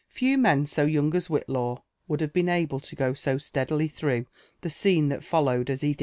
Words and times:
Few 0.09 0.35
men 0.35 0.65
so 0.65 0.83
young 0.85 1.15
as 1.15 1.27
Whitlaw 1.27 1.83
would 2.07 2.21
have 2.21 2.33
been 2.33 2.47
aUe 2.47 2.81
to 2.81 2.95
go 2.95 3.13
so 3.13 3.35
«lea4ily 3.35 3.87
throngh 3.91 4.25
the 4.61 4.69
scene 4.71 5.09
that 5.09 5.19
foHowed 5.19 5.69
as 5.69 5.81
he 5.81 5.95